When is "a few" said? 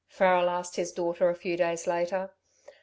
1.29-1.55